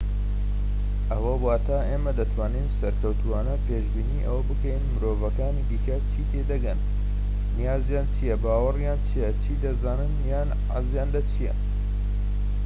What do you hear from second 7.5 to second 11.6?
نیازیان چیە باوەڕیان چیە چی دەزانن یان حەزیان لە چیە